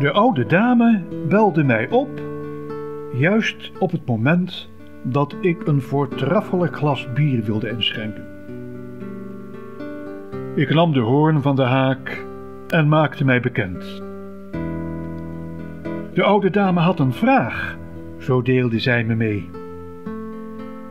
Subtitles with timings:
[0.00, 2.08] De oude dame belde mij op,
[3.12, 4.68] juist op het moment
[5.02, 8.24] dat ik een voortreffelijk glas bier wilde inschenken.
[10.54, 12.24] Ik nam de hoorn van de haak
[12.68, 14.02] en maakte mij bekend.
[16.14, 17.76] De oude dame had een vraag,
[18.18, 19.50] zo deelde zij me mee.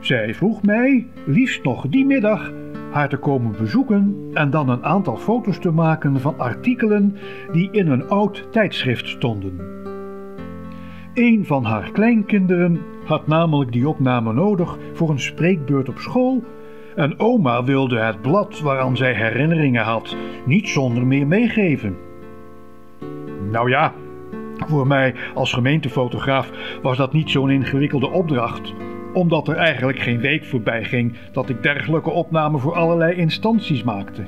[0.00, 2.50] Zij vroeg mij, liefst nog die middag,
[2.90, 7.16] haar te komen bezoeken en dan een aantal foto's te maken van artikelen
[7.52, 9.60] die in een oud tijdschrift stonden.
[11.14, 16.44] Een van haar kleinkinderen had namelijk die opname nodig voor een spreekbeurt op school
[16.96, 21.96] en oma wilde het blad waaraan zij herinneringen had niet zonder meer meegeven.
[23.50, 23.92] Nou ja,
[24.66, 26.50] voor mij als gemeentefotograaf
[26.82, 28.74] was dat niet zo'n ingewikkelde opdracht,
[29.12, 34.22] omdat er eigenlijk geen week voorbij ging dat ik dergelijke opnamen voor allerlei instanties maakte.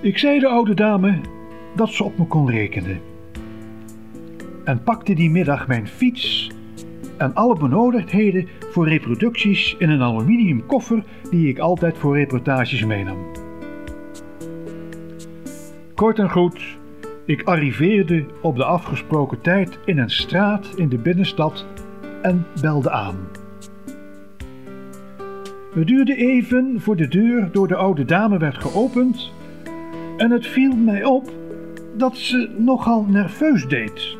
[0.00, 1.20] Ik zei de oude dame
[1.76, 3.00] dat ze op me kon rekenen.
[4.64, 6.50] En pakte die middag mijn fiets
[7.16, 13.18] en alle benodigdheden voor reproducties in een aluminium koffer die ik altijd voor reportages meenam.
[15.94, 16.78] Kort en goed,
[17.24, 21.66] ik arriveerde op de afgesproken tijd in een straat in de binnenstad
[22.22, 23.16] en belde aan.
[25.74, 29.32] Het duurde even voor de deur door de oude dame werd geopend
[30.16, 31.30] en het viel mij op
[31.96, 34.16] dat ze nogal nerveus deed.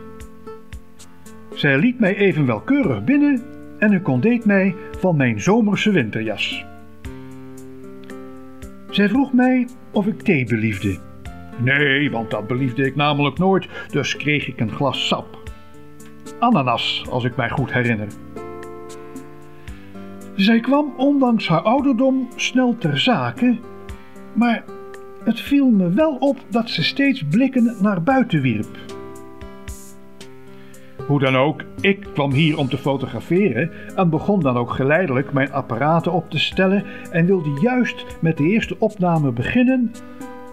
[1.54, 3.42] Zij liet mij even welkeurig binnen
[3.78, 6.64] en ik ontdeed mij van mijn zomerse winterjas.
[8.90, 10.98] Zij vroeg mij of ik thee beliefde.
[11.62, 15.39] Nee, want dat beliefde ik namelijk nooit, dus kreeg ik een glas sap.
[16.38, 18.08] Ananas, als ik mij goed herinner.
[20.34, 23.58] Zij kwam ondanks haar ouderdom snel ter zake,
[24.32, 24.64] maar
[25.24, 28.78] het viel me wel op dat ze steeds blikken naar buiten wierp.
[31.06, 35.52] Hoe dan ook, ik kwam hier om te fotograferen en begon dan ook geleidelijk mijn
[35.52, 39.92] apparaten op te stellen en wilde juist met de eerste opname beginnen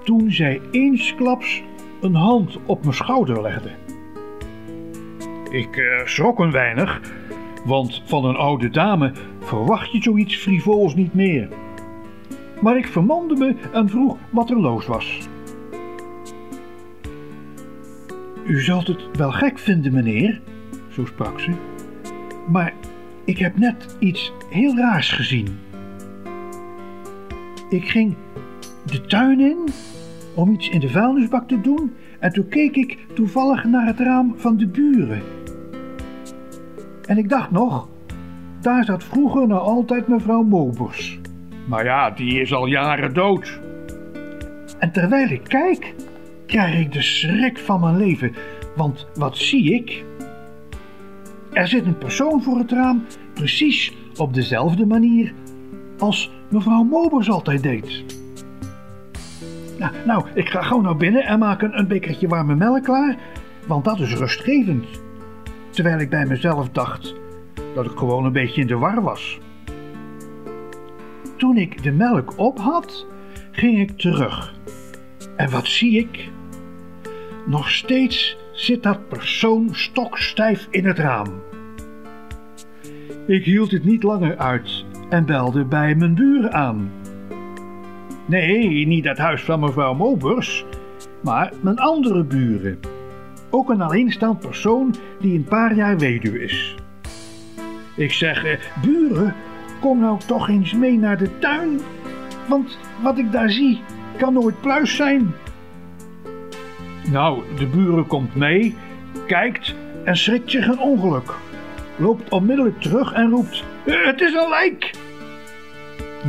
[0.04, 1.64] toen zij eensklaps
[2.02, 3.70] een hand op mijn schouder legde.
[5.50, 7.02] Ik uh, schrok een weinig,
[7.66, 11.50] want van een oude dame verwacht je zoiets frivols niet meer.
[12.62, 15.28] Maar ik vermande me en vroeg wat er los was.
[18.46, 20.42] U zult het wel gek vinden, meneer,
[20.90, 21.52] zo sprak ze,
[22.48, 22.74] maar
[23.26, 25.60] ik heb net iets heel raars gezien.
[27.70, 28.16] Ik ging
[28.86, 29.70] de tuin in
[30.36, 34.34] om iets in de vuilnisbak te doen en toen keek ik toevallig naar het raam
[34.38, 35.37] van de buren.
[37.08, 37.88] En ik dacht nog,
[38.62, 41.20] daar zat vroeger nou altijd mevrouw Mobers.
[41.68, 43.60] Maar ja, die is al jaren dood.
[44.80, 45.96] En terwijl ik kijk,
[46.46, 48.34] krijg ik de schrik van mijn leven,
[48.76, 50.06] want wat zie ik?
[51.54, 53.04] Er zit een persoon voor het raam,
[53.34, 55.34] precies op dezelfde manier
[55.98, 58.04] als mevrouw Mobers altijd deed.
[59.80, 63.16] Nou, nou, ik ga gauw naar binnen en maak een, een bekertje warme melk klaar,
[63.68, 64.86] want dat is rustgevend.
[65.78, 67.16] Terwijl ik bij mezelf dacht
[67.74, 69.40] dat ik gewoon een beetje in de war was.
[71.36, 73.06] Toen ik de melk op had,
[73.52, 74.54] ging ik terug.
[75.36, 76.30] En wat zie ik?
[77.46, 81.42] Nog steeds zit dat persoon stokstijf in het raam.
[83.28, 86.92] Ik hield het niet langer uit en belde bij mijn buren aan.
[88.26, 90.66] Nee, niet het huis van mevrouw Mobers,
[91.24, 92.97] maar mijn andere buren.
[93.50, 96.76] Ook een alleenstaand persoon die een paar jaar weduwe is.
[97.96, 99.36] Ik zeg, eh, buren,
[99.80, 101.80] kom nou toch eens mee naar de tuin,
[102.48, 103.82] want wat ik daar zie
[104.18, 105.34] kan nooit pluis zijn.
[107.12, 108.76] Nou, de buren komt mee,
[109.28, 111.34] kijkt en schrikt zich een ongeluk.
[111.96, 114.92] Loopt onmiddellijk terug en roept: eh, Het is een lijk!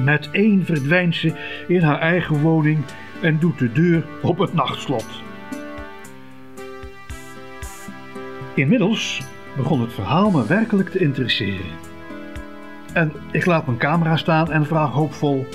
[0.05, 1.33] Met één verdwijnt ze
[1.69, 2.79] in haar eigen woning
[3.21, 5.23] en doet de deur op het nachtslot.
[8.59, 9.23] Inmiddels
[9.57, 11.67] begon het verhaal me werkelijk te interesseren.
[12.93, 15.47] En ik laat mijn camera staan en vraag hoopvol: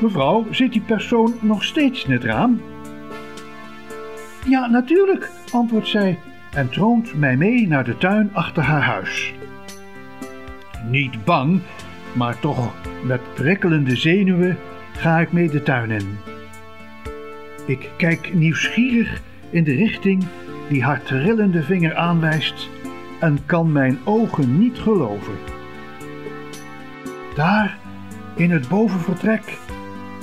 [0.00, 2.60] Mevrouw, zit die persoon nog steeds in het raam?
[4.48, 6.18] Ja, natuurlijk, antwoordt zij
[6.54, 9.34] en troont mij mee naar de tuin achter haar huis.
[10.90, 11.60] Niet bang,
[12.12, 12.74] maar toch
[13.04, 14.58] met prikkelende zenuwen
[14.96, 16.18] ga ik mee de tuin in.
[17.66, 19.20] Ik kijk nieuwsgierig
[19.50, 20.24] in de richting
[20.68, 22.68] die haar trillende vinger aanwijst
[23.20, 25.34] en kan mijn ogen niet geloven.
[27.34, 27.78] Daar,
[28.36, 29.58] in het bovenvertrek,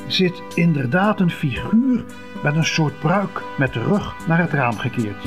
[0.07, 2.03] zit inderdaad een figuur
[2.43, 5.23] met een soort pruik met de rug naar het raam gekeerd.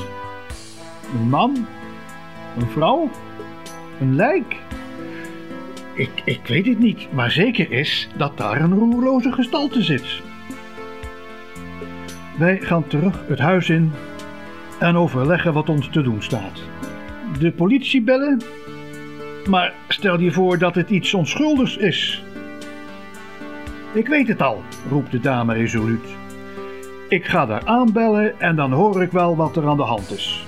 [1.18, 1.66] Een man?
[2.58, 3.10] Een vrouw?
[4.00, 4.56] Een lijk?
[5.94, 10.22] Ik, ik weet het niet, maar zeker is dat daar een roerloze gestalte zit.
[12.38, 13.92] Wij gaan terug het huis in
[14.82, 16.62] en overleggen wat ons te doen staat.
[17.38, 18.42] De politie bellen?
[19.48, 22.24] Maar stel je voor dat het iets onschuldigs is.
[23.92, 26.16] Ik weet het al, roept de dame resoluut.
[27.08, 30.46] Ik ga daar aanbellen en dan hoor ik wel wat er aan de hand is.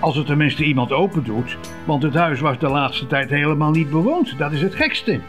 [0.00, 3.90] Als er tenminste iemand open doet, want het huis was de laatste tijd helemaal niet
[3.90, 4.38] bewoond.
[4.38, 5.20] Dat is het gekste.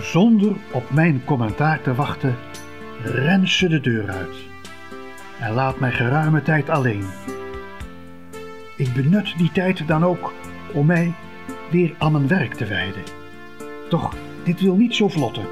[0.00, 2.36] Zonder op mijn commentaar te wachten,
[3.02, 4.49] rent ze de deur uit
[5.40, 7.04] en laat mij geruime tijd alleen.
[8.76, 10.32] Ik benut die tijd dan ook
[10.72, 11.14] om mij
[11.70, 13.02] weer aan mijn werk te wijden.
[13.88, 14.14] Toch,
[14.44, 15.44] dit wil niet zo vlotten.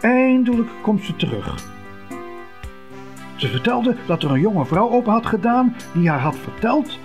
[0.00, 1.54] Eindelijk komt ze terug.
[3.36, 6.98] Ze vertelde dat er een jonge vrouw open had gedaan die haar had verteld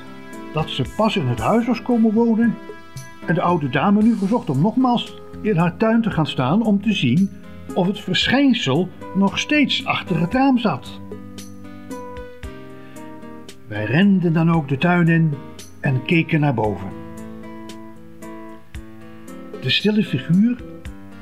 [0.53, 2.55] dat ze pas in het huis was komen wonen.
[3.25, 6.81] En de oude dame nu verzocht om nogmaals in haar tuin te gaan staan om
[6.81, 7.29] te zien
[7.73, 10.99] of het verschijnsel nog steeds achter het raam zat.
[13.67, 15.33] Wij renden dan ook de tuin in
[15.79, 16.89] en keken naar boven.
[19.61, 20.63] De stille figuur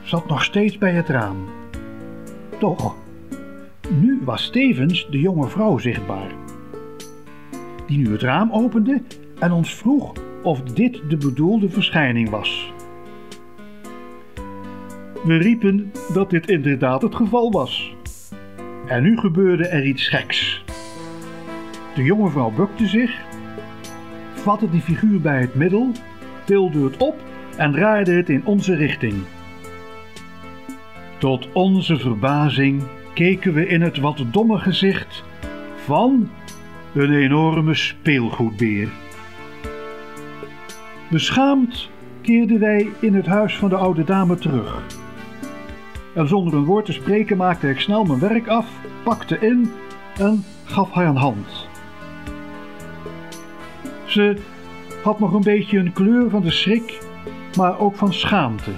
[0.01, 1.37] zat nog steeds bij het raam.
[2.59, 2.95] Toch,
[3.89, 6.31] nu was tevens de jonge vrouw zichtbaar,
[7.87, 9.01] die nu het raam opende
[9.39, 10.13] en ons vroeg
[10.43, 12.72] of dit de bedoelde verschijning was.
[15.23, 17.95] We riepen dat dit inderdaad het geval was.
[18.87, 20.63] En nu gebeurde er iets geks.
[21.95, 23.21] De jonge vrouw bukte zich,
[24.33, 25.91] vatte die figuur bij het middel,
[26.43, 27.15] tilde het op
[27.57, 29.13] en draaide het in onze richting.
[31.17, 32.83] Tot onze verbazing
[33.13, 35.23] keken we in het wat domme gezicht
[35.75, 36.29] van
[36.93, 38.89] een enorme speelgoedbeer.
[41.09, 41.89] Beschaamd
[42.21, 45.01] keerden wij in het huis van de oude dame terug.
[46.15, 48.67] En zonder een woord te spreken maakte ik snel mijn werk af,
[49.03, 49.71] pakte in
[50.17, 51.67] en gaf haar een hand.
[54.05, 54.37] Ze
[55.03, 57.01] had nog een beetje een kleur van de schrik,
[57.57, 58.71] maar ook van schaamte.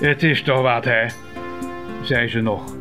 [0.00, 1.06] Het is toch wat, hè?
[2.02, 2.76] zei ze nog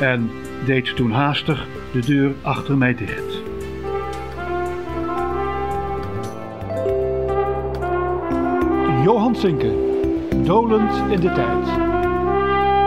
[0.00, 0.30] en
[0.64, 3.42] deed toen haastig de deur achter mij dicht.
[9.04, 9.74] Johan Sinke,
[10.44, 11.89] dolend in de tijd.